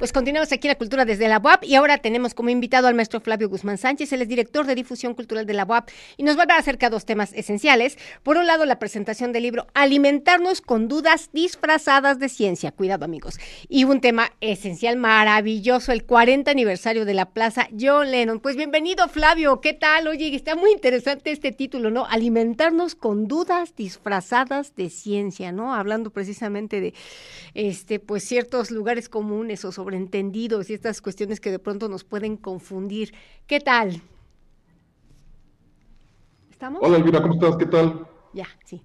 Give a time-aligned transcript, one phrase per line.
[0.00, 3.20] Pues continuamos aquí la cultura desde la UAP y ahora tenemos como invitado al maestro
[3.20, 6.40] Flavio Guzmán Sánchez, él es director de difusión cultural de la UAP y nos va
[6.40, 7.98] a hablar acerca de dos temas esenciales.
[8.22, 12.72] Por un lado, la presentación del libro Alimentarnos con dudas disfrazadas de ciencia.
[12.72, 13.38] Cuidado amigos.
[13.68, 18.40] Y un tema esencial, maravilloso, el 40 aniversario de la Plaza John Lennon.
[18.40, 20.08] Pues bienvenido Flavio, ¿qué tal?
[20.08, 22.06] Oye, está muy interesante este título, ¿no?
[22.06, 25.74] Alimentarnos con dudas disfrazadas de ciencia, ¿no?
[25.74, 26.94] Hablando precisamente de,
[27.52, 32.04] este, pues ciertos lugares comunes o sobre entendidos y estas cuestiones que de pronto nos
[32.04, 33.12] pueden confundir.
[33.46, 34.02] ¿Qué tal?
[36.50, 36.80] ¿Estamos?
[36.82, 37.56] Hola Elvira, ¿cómo estás?
[37.56, 38.06] ¿Qué tal?
[38.32, 38.82] Ya, sí.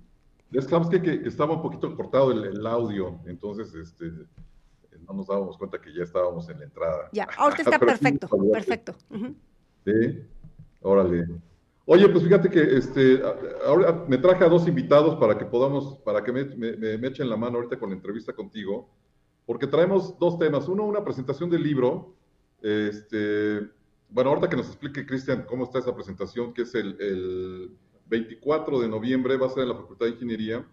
[0.51, 4.05] Es que, que estaba un poquito cortado el, audio, entonces este,
[5.05, 7.09] no nos dábamos cuenta que ya estábamos en la entrada.
[7.11, 8.95] Ya, ahorita está perfecto, perfecto.
[9.83, 10.23] Sí,
[10.81, 11.27] órale.
[11.87, 13.21] Oye, pues fíjate que este,
[13.65, 16.45] ahora me traje a dos invitados para que podamos, para que me,
[16.97, 18.89] me echen la mano ahorita con la entrevista contigo
[19.45, 20.67] porque traemos dos temas.
[20.67, 22.15] Uno, una presentación del libro.
[22.61, 23.61] Este,
[24.09, 27.71] bueno, ahorita que nos explique Cristian cómo está esa presentación, que es el,
[28.07, 30.65] 24 de noviembre, va a ser en la Facultad de Ingeniería.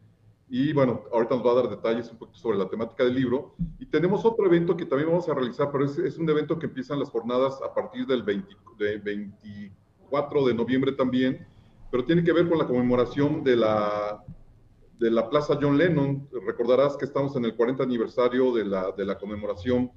[0.50, 3.55] Y bueno, ahorita nos va a dar detalles un poquito sobre la temática del libro.
[3.78, 6.67] Y tenemos otro evento que también vamos a realizar, pero es, es un evento que
[6.67, 11.47] empiezan las jornadas a partir del 24 de noviembre también,
[11.91, 14.23] pero tiene que ver con la conmemoración de la
[15.03, 16.28] de la Plaza John Lennon.
[16.47, 19.91] Recordarás que estamos en el 40 aniversario de la, de la conmemoración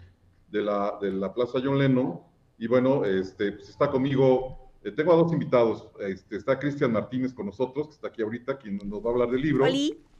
[0.49, 2.19] de la, de la Plaza John Lennon.
[2.57, 5.87] Y bueno, este, pues está conmigo, eh, tengo a dos invitados.
[5.99, 9.29] Este, está Cristian Martínez con nosotros, que está aquí ahorita, quien nos va a hablar
[9.29, 9.63] del libro.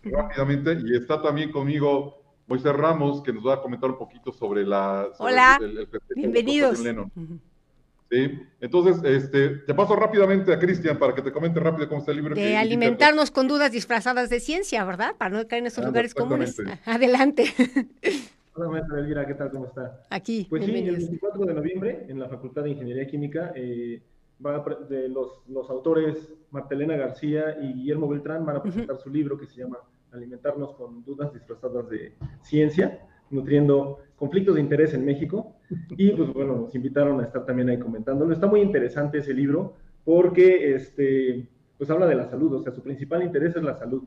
[0.04, 0.78] Rápidamente.
[0.86, 5.10] Y está también conmigo Moisés Ramos, que nos va a comentar un poquito sobre la...
[5.18, 5.60] Hola,
[6.16, 6.80] bienvenidos.
[8.10, 12.12] Sí, entonces este, te paso rápidamente a Cristian para que te comente rápido cómo está
[12.12, 12.36] el libro.
[12.36, 15.16] De alimentarnos con dudas disfrazadas de ciencia, ¿verdad?
[15.18, 16.56] Para no caer en esos ah, lugares comunes.
[16.86, 17.46] Adelante.
[18.54, 19.50] Hola, maestra Elvira, ¿qué tal?
[19.50, 20.04] ¿Cómo está?
[20.10, 20.46] Aquí.
[20.50, 24.02] Pues sí, el 24 de noviembre, en la Facultad de Ingeniería Química, eh,
[24.46, 29.38] va de los, los autores Martelena García y Guillermo Beltrán van a presentar su libro
[29.38, 29.80] que se llama
[30.12, 32.14] Alimentarnos con dudas disfrazadas de
[32.44, 33.00] ciencia
[33.30, 35.56] nutriendo conflictos de interés en México.
[35.92, 38.34] Y pues bueno, nos invitaron a estar también ahí comentándolo.
[38.34, 42.82] Está muy interesante ese libro porque este, pues habla de la salud, o sea, su
[42.82, 44.04] principal interés es la salud.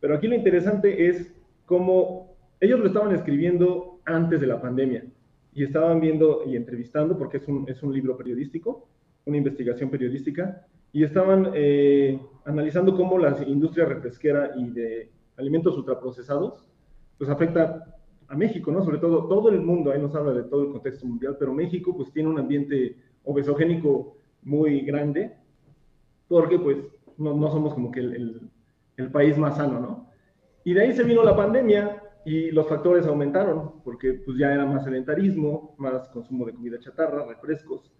[0.00, 1.34] Pero aquí lo interesante es
[1.66, 5.04] cómo ellos lo estaban escribiendo antes de la pandemia
[5.52, 8.88] y estaban viendo y entrevistando, porque es un, es un libro periodístico,
[9.24, 16.66] una investigación periodística, y estaban eh, analizando cómo la industria refresquera y de alimentos ultraprocesados,
[17.18, 17.93] pues afecta
[18.28, 18.82] a México, ¿no?
[18.84, 21.94] Sobre todo, todo el mundo, ahí nos habla de todo el contexto mundial, pero México
[21.96, 25.36] pues tiene un ambiente obesogénico muy grande,
[26.28, 26.78] porque pues
[27.16, 28.50] no, no somos como que el,
[28.96, 30.10] el, país más sano, ¿no?
[30.64, 34.64] Y de ahí se vino la pandemia y los factores aumentaron, porque pues ya era
[34.64, 37.92] más sedentarismo, más consumo de comida chatarra, refrescos,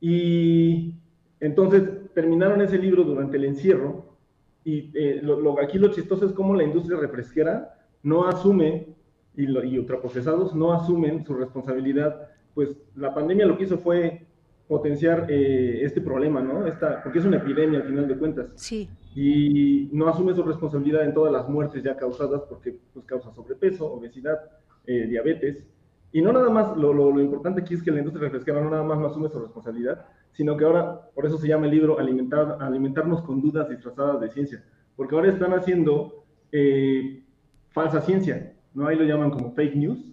[0.00, 0.94] y
[1.40, 4.16] entonces terminaron ese libro durante el encierro,
[4.64, 8.93] y eh, lo, aquí lo chistoso es cómo la industria refresquera no asume
[9.36, 14.26] y, y ultraprocesados no asumen su responsabilidad, pues la pandemia lo que hizo fue
[14.68, 16.66] potenciar eh, este problema, ¿no?
[16.66, 18.46] Esta, porque es una epidemia al final de cuentas.
[18.54, 18.88] Sí.
[19.14, 23.86] Y no asume su responsabilidad en todas las muertes ya causadas porque pues, causa sobrepeso,
[23.86, 24.38] obesidad,
[24.86, 25.64] eh, diabetes.
[26.12, 28.84] Y no nada más, lo, lo, importante aquí es que la industria refresquera no nada
[28.84, 32.58] más no asume su responsabilidad, sino que ahora, por eso se llama el libro Alimentar,
[32.60, 34.64] Alimentarnos con dudas disfrazadas de ciencia,
[34.96, 37.24] porque ahora están haciendo eh,
[37.70, 38.53] falsa ciencia.
[38.74, 38.86] ¿No?
[38.86, 40.12] Ahí lo llaman como fake news,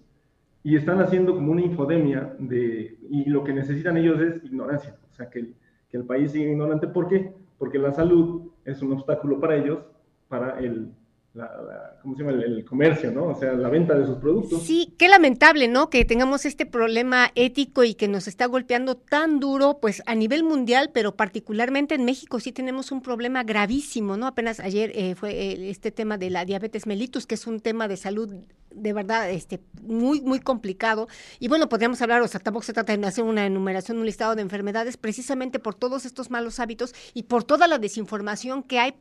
[0.64, 5.14] y están haciendo como una infodemia de, y lo que necesitan ellos es ignorancia, o
[5.14, 5.52] sea, que
[5.92, 6.88] que el país siga ignorante.
[6.88, 7.34] ¿Por qué?
[7.58, 9.80] Porque la salud es un obstáculo para ellos,
[10.26, 10.90] para el,
[11.34, 12.42] la, ¿cómo se llama?
[12.42, 13.28] El, comercio, ¿no?
[13.28, 14.62] O sea, la venta de sus productos.
[14.62, 15.88] Sí, qué lamentable, ¿no?
[15.88, 20.44] Que tengamos este problema ético y que nos está golpeando tan duro, pues a nivel
[20.44, 24.26] mundial, pero particularmente en México sí tenemos un problema gravísimo, ¿no?
[24.26, 27.88] Apenas ayer eh, fue eh, este tema de la diabetes mellitus, que es un tema
[27.88, 28.34] de salud
[28.74, 31.06] de verdad este muy muy complicado
[31.38, 34.34] y bueno podríamos hablar o sea tampoco se trata de hacer una enumeración un listado
[34.34, 38.94] de enfermedades precisamente por todos estos malos hábitos y por toda la desinformación que hay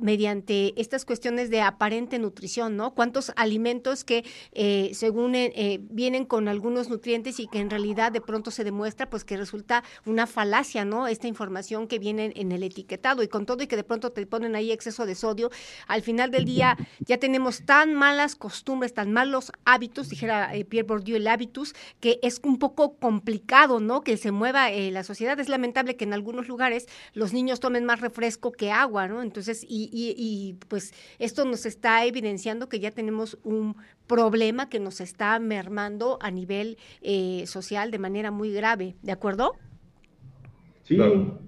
[0.00, 2.94] mediante estas cuestiones de aparente nutrición, ¿no?
[2.94, 8.12] Cuántos alimentos que eh, según eh, eh, vienen con algunos nutrientes y que en realidad
[8.12, 11.08] de pronto se demuestra pues que resulta una falacia, ¿no?
[11.08, 14.26] Esta información que viene en el etiquetado y con todo y que de pronto te
[14.26, 15.50] ponen ahí exceso de sodio,
[15.86, 21.16] al final del día ya tenemos tan malas costumbres, tan malos hábitos, dijera Pierre Bourdieu
[21.16, 24.02] el hábitus, que es un poco complicado, ¿no?
[24.02, 25.38] Que se mueva la sociedad.
[25.40, 29.22] Es lamentable que en algunos lugares los niños tomen más refresco que agua, ¿no?
[29.22, 33.76] Entonces, y, pues esto nos está evidenciando que ya tenemos un
[34.08, 39.52] problema que nos está mermando a nivel eh, social de manera muy grave, ¿de acuerdo?
[40.82, 40.98] Sí,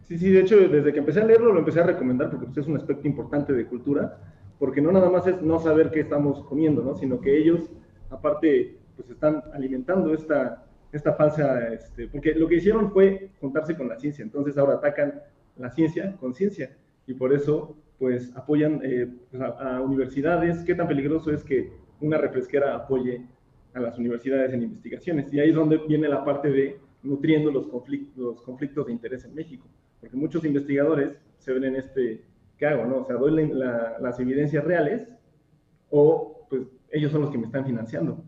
[0.07, 2.59] sí, sí, de hecho, desde que empecé a leerlo lo empecé a recomendar porque pues,
[2.59, 4.17] es un aspecto importante de cultura,
[4.61, 6.95] porque no nada más es no saber qué estamos comiendo, ¿no?
[6.95, 7.69] sino que ellos,
[8.11, 13.89] aparte, pues están alimentando esta, esta falsa, este, porque lo que hicieron fue juntarse con
[13.89, 15.21] la ciencia, entonces ahora atacan
[15.57, 16.77] la ciencia con ciencia,
[17.09, 19.09] y por eso, pues, apoyan eh,
[19.41, 20.63] a, a universidades.
[20.65, 23.23] ¿Qué tan peligroso es que una refresquera apoye
[23.73, 25.33] a las universidades en investigaciones?
[25.33, 29.25] Y ahí es donde viene la parte de nutriendo los conflictos, los conflictos de interés
[29.25, 29.67] en México,
[30.01, 32.23] porque muchos investigadores se ven en este,
[32.59, 32.87] ¿qué hago?
[32.87, 32.99] No?
[32.99, 35.07] O sea, doy las evidencias reales
[35.91, 38.25] o pues ellos son los que me están financiando.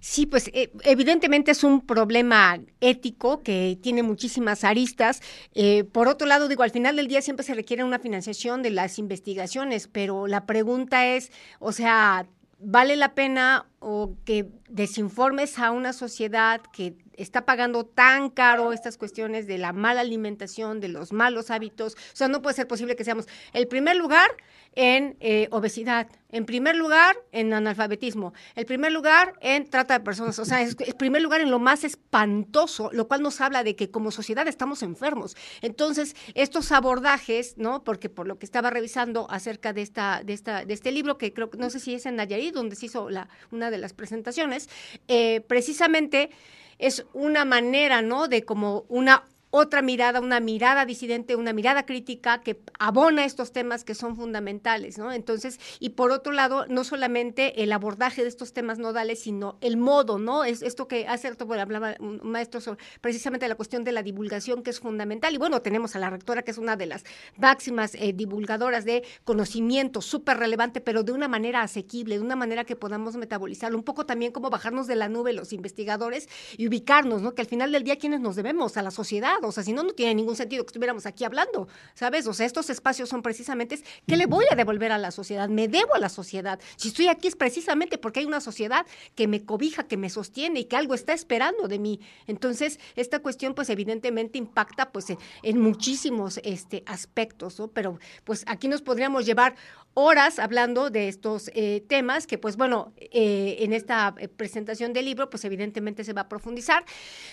[0.00, 5.20] Sí, pues eh, evidentemente es un problema ético que tiene muchísimas aristas.
[5.54, 8.70] Eh, por otro lado, digo, al final del día siempre se requiere una financiación de
[8.70, 12.26] las investigaciones, pero la pregunta es, o sea,
[12.58, 18.96] ¿vale la pena o que desinformes a una sociedad que está pagando tan caro estas
[18.96, 21.94] cuestiones de la mala alimentación, de los malos hábitos.
[21.94, 24.30] O sea, no puede ser posible que seamos el primer lugar
[24.76, 30.38] en eh, obesidad, en primer lugar en analfabetismo, el primer lugar en trata de personas,
[30.38, 33.76] o sea, es el primer lugar en lo más espantoso, lo cual nos habla de
[33.76, 35.36] que como sociedad estamos enfermos.
[35.62, 37.84] Entonces, estos abordajes, ¿no?
[37.84, 41.32] Porque por lo que estaba revisando acerca de esta, de esta, de este libro, que
[41.32, 43.92] creo que no sé si es en Nayarit, donde se hizo la, una de las
[43.92, 44.68] presentaciones,
[45.08, 46.30] eh, precisamente
[46.78, 48.28] es una manera, ¿no?
[48.28, 49.24] De como una
[49.56, 54.98] otra mirada, una mirada disidente, una mirada crítica que abona estos temas que son fundamentales,
[54.98, 55.12] ¿no?
[55.12, 59.76] Entonces, y por otro lado, no solamente el abordaje de estos temas nodales, sino el
[59.76, 60.42] modo, ¿no?
[60.42, 64.02] Es esto que hace rato bueno, hablaba un maestro sobre precisamente la cuestión de la
[64.02, 65.32] divulgación que es fundamental.
[65.32, 67.04] Y bueno, tenemos a la rectora que es una de las
[67.36, 72.64] máximas eh, divulgadoras de conocimiento súper relevante, pero de una manera asequible, de una manera
[72.64, 73.78] que podamos metabolizarlo.
[73.78, 77.36] Un poco también como bajarnos de la nube los investigadores y ubicarnos, ¿no?
[77.36, 78.76] Que al final del día, ¿quiénes nos debemos?
[78.76, 81.68] A la sociedad o sea, si no, no tiene ningún sentido que estuviéramos aquí hablando,
[81.94, 82.26] ¿sabes?
[82.26, 85.48] O sea, estos espacios son precisamente, ¿qué le voy a devolver a la sociedad?
[85.48, 86.60] Me debo a la sociedad.
[86.76, 90.60] Si estoy aquí es precisamente porque hay una sociedad que me cobija, que me sostiene
[90.60, 92.00] y que algo está esperando de mí.
[92.26, 95.06] Entonces, esta cuestión, pues evidentemente impacta pues
[95.42, 97.68] en, muchísimos este, aspectos, ¿no?
[97.68, 99.56] Pero pues aquí nos podríamos llevar
[99.94, 105.06] horas hablando de estos eh, temas que pues bueno, eh, en esta eh, presentación del
[105.06, 106.84] libro pues evidentemente se va a profundizar,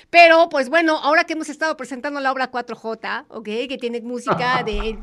[0.09, 3.45] pero pues bueno, ahora que hemos estado presentando la obra 4J, ¿ok?
[3.45, 4.97] Que tiene música de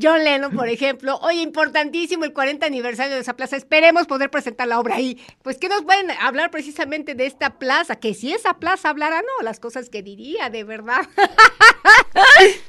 [0.00, 4.68] John Lennon, por ejemplo, oye, importantísimo el 40 aniversario de esa plaza, esperemos poder presentar
[4.68, 8.54] la obra ahí, pues que nos pueden hablar precisamente de esta plaza, que si esa
[8.54, 11.06] plaza hablara, no, las cosas que diría, de verdad.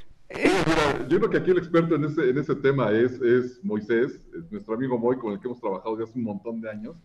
[1.09, 4.51] yo creo que aquí el experto en ese, en ese tema es, es Moisés, es
[4.51, 6.95] nuestro amigo Moy, con el que hemos trabajado desde hace un montón de años.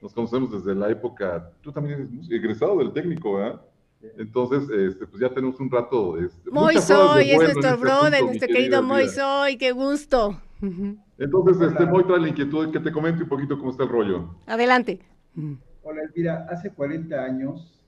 [0.00, 3.60] Nos conocemos desde la época, tú también eres egresado del técnico, ¿verdad?
[4.18, 6.18] Entonces, este, pues ya tenemos un rato.
[6.18, 10.40] Este, Moy Soy, es nuestro este brother, nuestro querido Moy Soy, qué gusto.
[11.18, 14.34] Entonces, este, Moy trae la inquietud que te comente un poquito cómo está el rollo.
[14.46, 15.00] Adelante.
[15.84, 17.81] Hola, Elvira, hace 40 años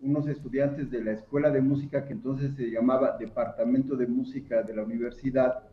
[0.00, 4.74] unos estudiantes de la Escuela de Música, que entonces se llamaba Departamento de Música de
[4.74, 5.64] la Universidad,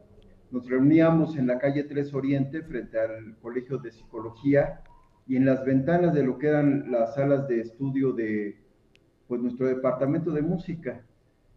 [0.52, 4.82] nos reuníamos en la calle 3 Oriente frente al Colegio de Psicología
[5.26, 8.62] y en las ventanas de lo que eran las salas de estudio de
[9.28, 11.04] pues, nuestro departamento de música.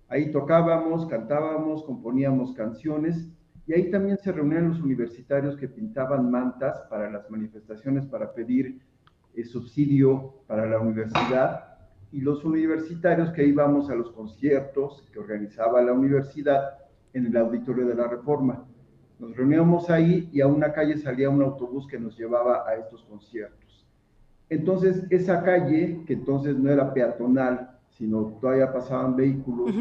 [0.09, 3.29] Ahí tocábamos, cantábamos, componíamos canciones
[3.67, 8.81] y ahí también se reunían los universitarios que pintaban mantas para las manifestaciones para pedir
[9.35, 11.76] eh, subsidio para la universidad
[12.13, 16.79] y los universitarios que íbamos a los conciertos que organizaba la universidad
[17.13, 18.65] en el auditorio de la Reforma.
[19.19, 23.03] Nos reuníamos ahí y a una calle salía un autobús que nos llevaba a estos
[23.05, 23.87] conciertos.
[24.49, 29.75] Entonces, esa calle, que entonces no era peatonal, sino todavía pasaban vehículos,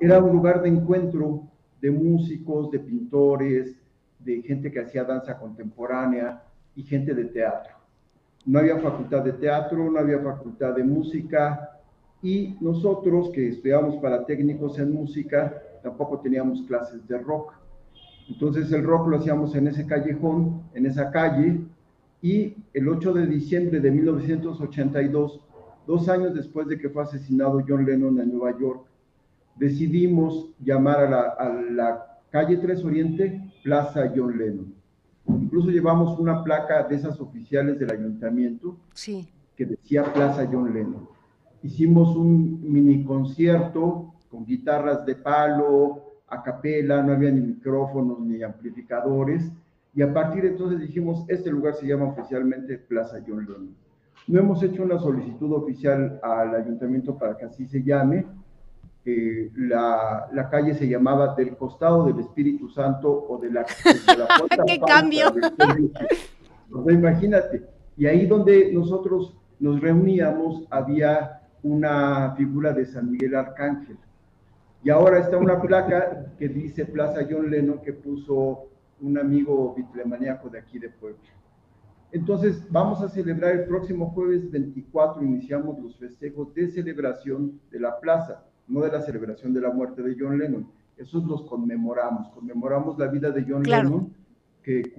[0.00, 1.48] era un lugar de encuentro
[1.80, 3.76] de músicos, de pintores,
[4.18, 6.42] de gente que hacía danza contemporánea
[6.74, 7.73] y gente de teatro
[8.46, 11.70] no había facultad de teatro, no había facultad de música
[12.22, 17.52] y nosotros que estudiamos para técnicos en música tampoco teníamos clases de rock.
[18.28, 21.60] Entonces el rock lo hacíamos en ese callejón, en esa calle
[22.22, 25.40] y el 8 de diciembre de 1982,
[25.86, 28.86] dos años después de que fue asesinado John Lennon en Nueva York,
[29.56, 34.83] decidimos llamar a la, a la calle 3 Oriente Plaza John Lennon
[35.26, 39.28] Incluso llevamos una placa de esas oficiales del ayuntamiento sí.
[39.56, 41.08] que decía Plaza John Lennon.
[41.62, 48.42] Hicimos un mini concierto con guitarras de palo, a capela, no había ni micrófonos ni
[48.42, 49.50] amplificadores,
[49.96, 53.76] Y a partir de entonces dijimos, este lugar se llama oficialmente Plaza John Lennon.
[54.26, 58.26] No hemos hecho una solicitud oficial al ayuntamiento para que así se llame.
[59.06, 63.62] Eh, la, la, calle se llamaba del costado del Espíritu Santo o de la...
[63.62, 65.26] De la ¡Qué cambio!
[66.90, 67.68] imagínate.
[67.98, 73.98] Y ahí donde nosotros nos reuníamos había una figura de San Miguel Arcángel.
[74.82, 78.68] Y ahora está una placa que dice Plaza John Lennon que puso
[79.00, 81.18] un amigo bitlemaníaco de aquí de Puebla.
[82.12, 87.98] Entonces, vamos a celebrar el próximo jueves 24, iniciamos los festejos de celebración de la
[87.98, 90.66] plaza, no de la celebración de la muerte de John Lennon.
[90.96, 94.12] Esos los conmemoramos, conmemoramos la vida de John Lennon,
[94.62, 94.94] que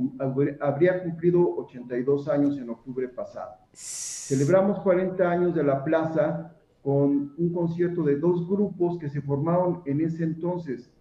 [0.60, 3.53] habría cumplido 82 años en octubre pasado.
[3.74, 9.81] Celebramos 40 años de la plaza con un concierto de dos grupos que se formaron
[9.86, 10.91] en ese entonces,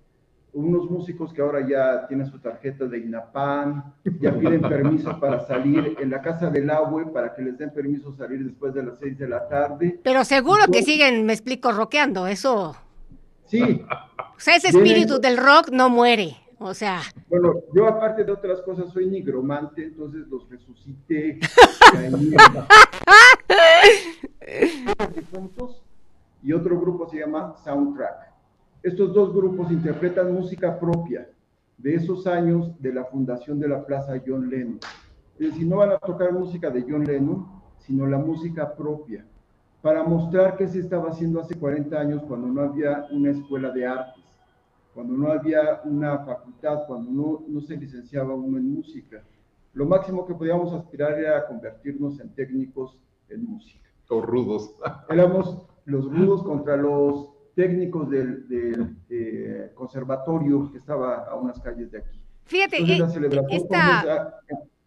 [0.55, 5.97] unos músicos que ahora ya tienen su tarjeta de INAPAN, ya piden permiso para salir
[6.01, 9.19] en la Casa del Agua, para que les den permiso salir después de las seis
[9.19, 9.99] de la tarde.
[10.03, 12.77] Pero seguro que siguen, me explico, rockeando, eso.
[13.47, 13.85] Sí.
[14.37, 17.01] O sea, ese espíritu del rock no muere, o sea.
[17.29, 21.41] Bueno, yo aparte de otras cosas soy nigromante, entonces los resucité.
[26.43, 28.34] y otro grupo se llama Soundtrack.
[28.85, 31.27] Estos dos grupos interpretan música propia
[31.79, 34.79] de esos años de la fundación de la Plaza John Lennon.
[35.39, 37.47] Es decir, no van a tocar música de John Lennon,
[37.79, 39.25] sino la música propia,
[39.81, 43.87] para mostrar qué se estaba haciendo hace 40 años cuando no había una escuela de
[43.87, 44.23] artes,
[44.93, 49.25] cuando no había una facultad, cuando no, no se licenciaba uno en música.
[49.73, 52.99] Lo máximo que podíamos aspirar era convertirnos en técnicos
[53.31, 53.89] en música.
[54.11, 54.75] O rudos.
[55.09, 61.99] Éramos los rudos contra los técnicos del, del conservatorio que estaba a unas calles de
[61.99, 62.25] aquí.
[62.47, 63.01] Fíjate, eh,
[63.51, 64.41] esta,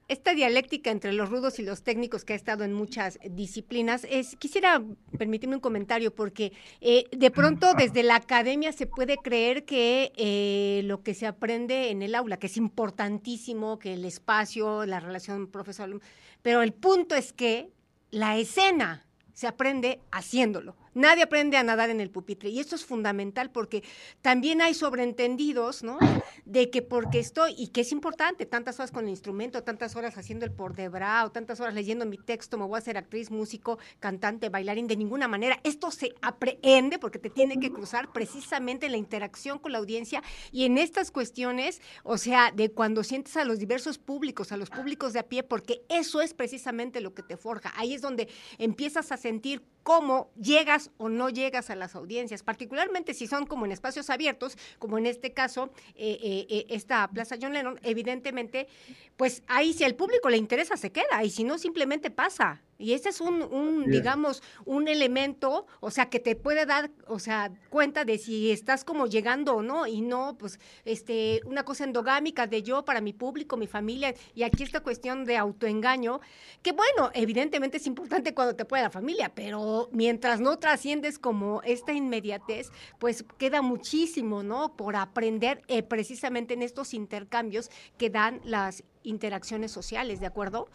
[0.08, 4.36] esta, dialéctica entre los rudos y los técnicos que ha estado en muchas disciplinas, es,
[4.36, 4.84] quisiera
[5.18, 10.82] permitirme un comentario porque eh, de pronto desde la academia se puede creer que eh,
[10.86, 15.48] lo que se aprende en el aula, que es importantísimo, que el espacio, la relación
[15.48, 16.00] profesor,
[16.44, 17.72] pero el punto es que
[18.12, 20.76] la escena se aprende haciéndolo.
[20.94, 22.50] Nadie aprende a nadar en el pupitre.
[22.50, 23.84] Y esto es fundamental porque
[24.22, 25.98] también hay sobreentendidos, ¿no?
[26.46, 30.18] De que porque estoy, y que es importante, tantas horas con el instrumento, tantas horas
[30.18, 33.80] haciendo el por o tantas horas leyendo mi texto, me voy a hacer actriz, músico,
[34.00, 35.60] cantante, bailarín, de ninguna manera.
[35.64, 40.66] Esto se aprende porque te tiene que cruzar precisamente la interacción con la audiencia y
[40.66, 45.14] en estas cuestiones, o sea, de cuando sientes a los diversos públicos, a los públicos
[45.14, 47.74] de a pie, porque eso es precisamente lo que te forja.
[47.76, 48.28] Ahí es donde
[48.58, 53.66] empiezas a sentir cómo llegas o no llegas a las audiencias, particularmente si son como
[53.66, 58.68] en espacios abiertos, como en este caso, eh, eh, eh, esta Plaza John Lennon, evidentemente,
[59.16, 62.62] pues ahí si al público le interesa se queda y si no simplemente pasa.
[62.78, 67.52] Y ese es un, digamos, un elemento, o sea, que te puede dar, o sea,
[67.70, 72.46] cuenta de si estás como llegando o no, y no, pues, este, una cosa endogámica
[72.46, 76.20] de yo para mi público, mi familia, y aquí esta cuestión de autoengaño,
[76.62, 81.62] que bueno, evidentemente es importante cuando te puede la familia, pero mientras no trasciendes como
[81.64, 82.70] esta inmediatez,
[83.00, 84.76] pues queda muchísimo, ¿no?
[84.76, 90.68] Por aprender eh, precisamente en estos intercambios que dan las interacciones sociales, ¿de acuerdo?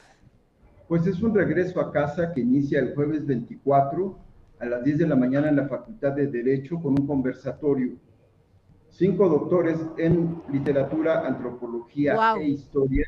[0.92, 4.18] Pues es un regreso a casa que inicia el jueves 24
[4.60, 7.92] a las 10 de la mañana en la Facultad de Derecho con un conversatorio.
[8.90, 13.06] Cinco doctores en literatura, antropología e historia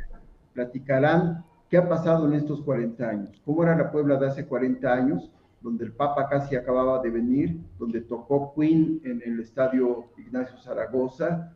[0.55, 4.91] platicarán qué ha pasado en estos 40 años, cómo era la Puebla de hace 40
[4.91, 10.57] años, donde el Papa casi acababa de venir, donde tocó Queen en el estadio Ignacio
[10.57, 11.53] Zaragoza.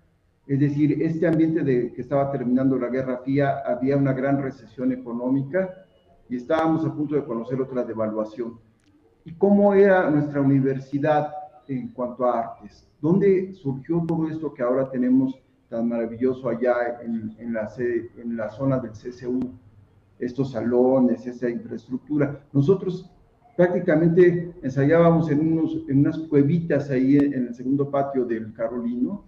[0.46, 4.92] Es decir, este ambiente de que estaba terminando la Guerra Fría, había una gran recesión
[4.92, 5.86] económica,
[6.28, 8.58] y estábamos a punto de conocer otra devaluación.
[9.24, 11.32] ¿Y cómo era nuestra universidad
[11.66, 12.86] en cuanto a artes?
[13.00, 18.50] ¿Dónde surgió todo esto que ahora tenemos tan maravilloso allá en, en, la, en la
[18.50, 19.52] zona del CCU?
[20.18, 22.40] Estos salones, esa infraestructura.
[22.52, 23.10] Nosotros
[23.56, 29.24] prácticamente ensayábamos en, unos, en unas cuevitas ahí en, el segundo patio del Carolino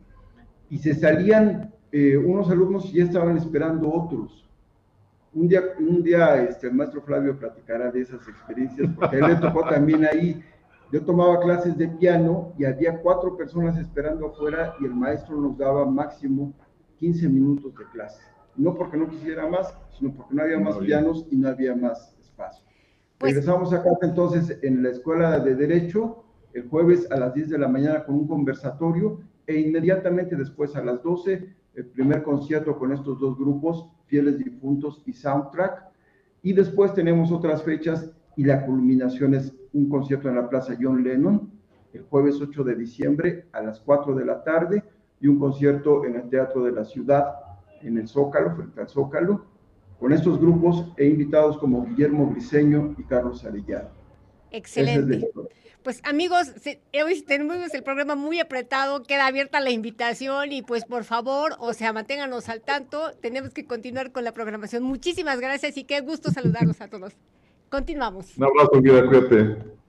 [0.69, 4.50] y se salían eh, unos alumnos y ya estaban esperando otros
[5.33, 9.27] un día, un día este, el maestro Flavio platicará de esas experiencias, porque a él
[9.27, 10.43] le tocó también ahí.
[10.93, 15.57] Yo tomaba clases de piano y había cuatro personas esperando afuera y el maestro nos
[15.57, 16.53] daba máximo
[16.97, 18.21] 15 minutos de clase.
[18.57, 22.17] No porque no quisiera más, sino porque no había más pianos y no había más
[22.21, 22.65] espacio.
[23.19, 27.51] Pues Regresamos a casa entonces en la escuela de Derecho el jueves a las 10
[27.51, 32.79] de la mañana con un conversatorio e inmediatamente después a las 12, el primer concierto
[32.79, 35.89] con estos dos grupos, Fieles Difuntos y Soundtrack.
[36.43, 41.03] Y después tenemos otras fechas y la culminación es un concierto en la Plaza John
[41.03, 41.51] Lennon,
[41.93, 44.83] el jueves 8 de diciembre a las 4 de la tarde,
[45.21, 47.35] y un concierto en el Teatro de la Ciudad,
[47.83, 49.45] en el Zócalo, frente al Zócalo,
[49.99, 53.91] con estos grupos e invitados como Guillermo Briseño y Carlos Arellano.
[54.51, 55.31] Excelente.
[55.83, 56.53] Pues amigos,
[57.03, 61.73] hoy tenemos el programa muy apretado, queda abierta la invitación y pues por favor, o
[61.73, 64.83] sea, manténganos al tanto, tenemos que continuar con la programación.
[64.83, 67.15] Muchísimas gracias y qué gusto saludarlos a todos.
[67.71, 68.37] Continuamos.
[68.37, 69.80] Un abrazo, cuídate.